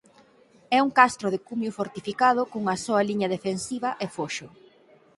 [0.77, 4.47] É un castro de cumio fortificado cunha soa liña defensiva e foxo.